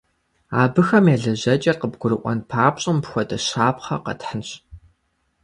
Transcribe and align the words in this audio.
Абыхэм 0.61 1.05
я 1.13 1.17
лэжьэкӏэр 1.23 1.77
къыбгурыӏуэн 1.81 2.39
папщӏэ, 2.49 2.91
мыпхуэдэ 2.95 3.37
щапхъэ 3.45 3.97
къэтхьынщ. 4.03 4.49